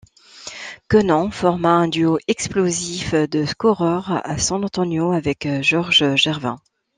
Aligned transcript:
Kenon 0.93 1.29
forma 1.29 1.69
un 1.69 1.87
duo 1.87 2.17
explosif 2.27 3.13
de 3.13 3.45
scoreurs 3.45 4.19
à 4.27 4.35
San 4.39 4.65
Antonio 4.65 5.11
avec 5.11 5.47
George 5.61 6.15
Gervin. 6.15 6.57